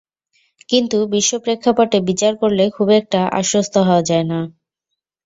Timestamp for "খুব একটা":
2.69-3.19